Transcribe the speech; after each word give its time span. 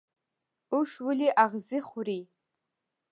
اوښ 0.73 0.91
ولې 1.05 1.29
اغزي 1.45 1.79
خوري؟ 1.87 2.19